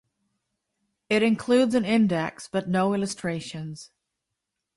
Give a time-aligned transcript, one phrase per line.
[1.11, 3.91] It includes an index, but no illustrations.